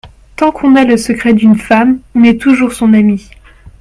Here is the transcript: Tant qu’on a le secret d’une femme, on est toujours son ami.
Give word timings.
Tant 0.35 0.51
qu’on 0.51 0.75
a 0.77 0.83
le 0.83 0.97
secret 0.97 1.35
d’une 1.35 1.59
femme, 1.59 1.99
on 2.15 2.23
est 2.23 2.41
toujours 2.41 2.73
son 2.73 2.95
ami. 2.95 3.29